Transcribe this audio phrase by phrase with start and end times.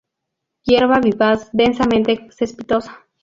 [0.63, 3.05] Hierba vivaz, densamente cespitosa.